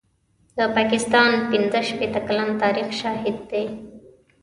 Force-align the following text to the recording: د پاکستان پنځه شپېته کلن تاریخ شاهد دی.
د 0.57 0.59
پاکستان 0.75 1.31
پنځه 1.51 1.79
شپېته 1.89 2.19
کلن 2.27 2.49
تاریخ 2.63 2.87
شاهد 3.01 3.37
دی. 3.51 3.65